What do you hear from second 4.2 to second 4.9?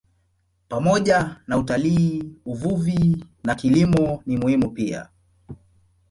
ni muhimu